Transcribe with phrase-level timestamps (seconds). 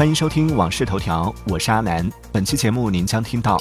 [0.00, 2.10] 欢迎收听《往事头条》，我是阿南。
[2.32, 3.58] 本期节目您将听到：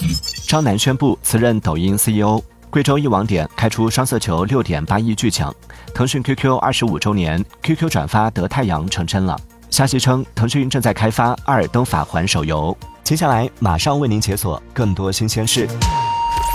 [0.47, 5.52] 张楠宣布辞任抖音 CEO；贵州一网点开出双色球六点八亿巨奖；
[5.93, 9.38] 腾讯 QQ 二十五周年，QQ 转发得太阳成真了。
[9.70, 12.73] 消息称，腾讯正在开发《阿尔登法环》手游。
[13.03, 15.67] 接下来马上为您解锁更多新鲜事。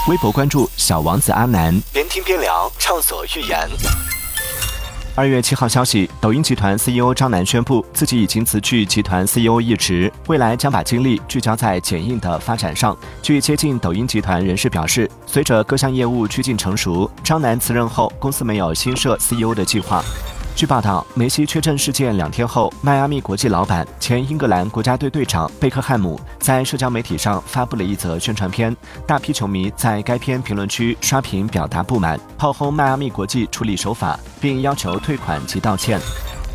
[0.09, 3.69] 微博关注小王子阿南，边听边聊，畅所欲言。
[5.17, 12.97] 二月七号消息，抖音集团 CEO 张楠宣布，自己已经辞去集团 CEO 一职，未来将把精力聚焦在剪映的发展上。
[13.23, 20.03] 据接近抖音集团人士表示，随着各项业务趋近成熟，张楠辞任后，公司没有新设 CEO 的计划。
[20.57, 36.01] 据报道，梅西缺阵事件两天后，迈阿密国际老板、前英格兰国家队队长贝克汉姆在社交媒体上发布了一则宣传片，大批球迷在该片评论区刷屏表达不满，炮轰迈阿密国际处理手法，并要求退款及道歉。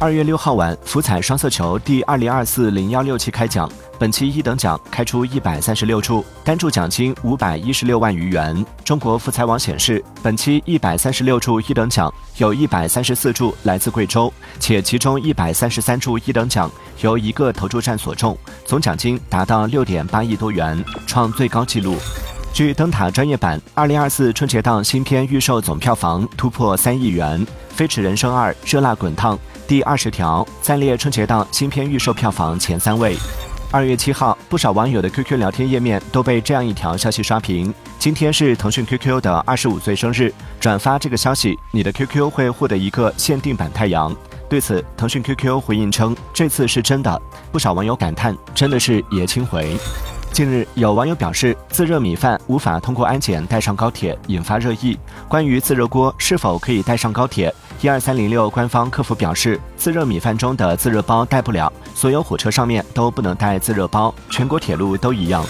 [0.01, 3.69] 二月六号晚，福彩双色球第二零二四零幺六期开奖。
[3.99, 8.65] 本期一等奖开出一百三十六注，单注奖金五百一十六万余元。
[8.85, 16.71] 中国福彩网显示，本期一百三十六注一等奖有一百三十四注来自贵州，且其中一百三十三注一等奖
[17.01, 21.97] 由一个投注站所中，总奖金达到六点八亿多元，创最高纪录。
[22.53, 29.37] 据灯塔专业版，二零二四春节档新片预售总票房突破三亿元，《飞驰人生二》热辣滚烫，
[29.69, 33.15] 第二十条暂列春节档新片预售票房前三位。
[33.69, 44.11] 二月七号，不少网友的 QQ 聊天页面都被这样一条消息刷屏：今天是腾讯 QQ 的二十五岁生日，转发这个消息，你的 QQ 会获得一个限定版太阳。
[44.49, 47.21] 对此，腾讯 QQ 回应称，这次是真的。
[47.51, 49.77] 不少网友感叹，真的是爷青回。
[50.31, 54.97] 近日，有网友表示，自热米饭无法通过安检带上高铁，引发热议。
[55.27, 65.43] 关于自热锅是否可以带上高铁，一二三零六官方客服表示，自热米饭中的自热包带不了，所有火车上面都不能带自热包，全国铁路都一样。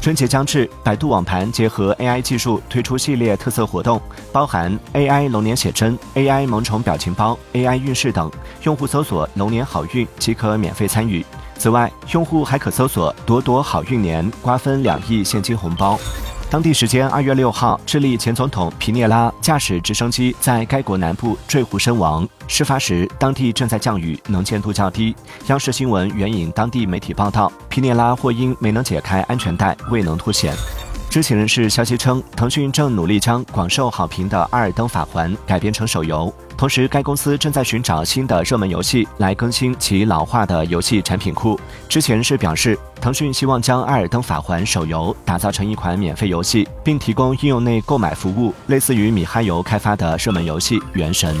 [0.00, 4.00] 春节将至，百度网盘结合 AI 技术推出系列特色活动，
[4.32, 8.30] 包含 AI 龙年写真、AI 萌宠表情包、AI 运势等，
[8.62, 11.22] 用户搜索“龙年好运”即可免费参与。
[11.60, 16.00] 此外，用户还可搜索“朵朵好运年”，瓜分两亿现金红包。
[16.48, 22.26] 当地时间二月六号，智利前总统皮涅拉驾驶直升机在该国南部坠湖身亡。
[22.48, 25.14] 事发时，当地正在降雨，能见度较低。
[25.48, 30.54] 央视新闻援引当地媒体报道，皮涅拉或因没能解开安全带，未能脱险。
[31.10, 41.58] 知情人士消息称，腾讯正努力将广受好评的《阿尔登法环》改编成手游，同时该公司正在寻找新的热门游戏来更新其老化的游戏产品库。
[41.88, 51.34] 之前是表示，腾讯希望将《艾尔登法环》手游打造成一款免费游戏，并提供应用内购买服务，类似于米哈游开发的热门游戏《原神》。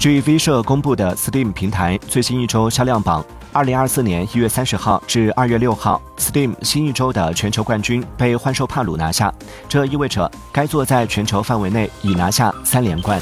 [0.00, 3.24] 据 V 社公布的 Steam 平台最新一周销量榜。
[3.52, 9.32] 二零二四年一月三十号至二月六号，Steam 新一周的全球冠军被《幻兽帕鲁》拿下，
[9.68, 13.20] 这意味着该作在全球范围内已拿下三连冠。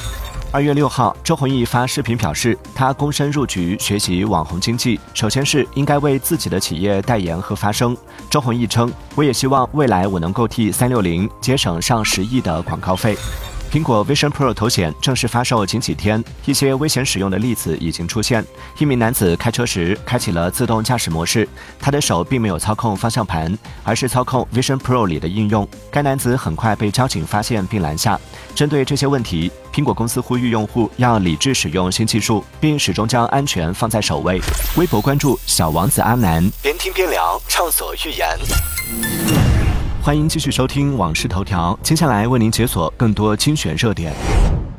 [0.57, 7.95] 二月六号，周鸿祎发视频表示，他躬身入局学习网红经济，首先是应该为自己的企业代言和发声。
[8.31, 13.19] 周鸿祎称：“我也希望未来我能够替三六零节省上十亿的广告费。”
[13.71, 18.43] 苹果 Vision Pro 头显正式发售仅几天，一些危险使用的例子已经出现。
[18.79, 21.47] 一名男子开车时开启了自动驾驶模式，
[21.79, 25.69] 他的手并没有操控方向盘，而是操控 Vision Pro 里的应用。
[25.91, 28.19] 该男子很快被交警发现并拦下。
[28.55, 34.41] 针对这些问题，苹果公司呼吁用户要理智使用新技术，并始终将安全放在首位。
[34.79, 38.27] 微博关注小王子阿南，边听边聊，畅所欲言。
[40.03, 44.15] 欢迎继续收听《往事头条》，接下来为您解锁更多精选热点。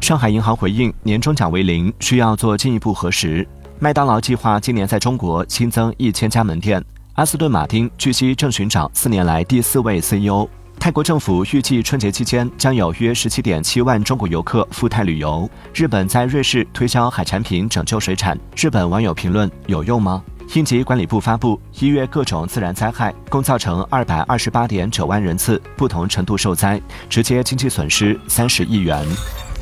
[0.02, 3.48] 上海银行回应年终奖为零，需要做进一步核实。
[3.78, 6.84] 麦当劳计划今年在中国新增一千家门店。
[7.14, 10.50] 阿斯顿马丁据悉正寻找四年来第四位 CEO。
[10.80, 15.50] 泰国政府预计春节期间将有约十七点七万中国游客赴泰旅游。
[15.74, 18.38] 日本在瑞士推销海产品拯救水产。
[18.56, 20.24] 日本网友评论：有用吗？
[20.54, 29.06] 应急管理部发布，一月各种自然灾害共造成二百二十八点九万人次不同程度受灾，直接经济损失三十亿元。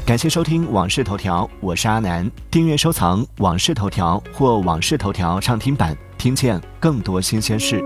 [0.05, 2.29] 感谢收听《往事头条》，我是阿南。
[2.51, 7.83] 订阅收藏《往事头条》或《往事头条》畅听版，听见更多新鲜事。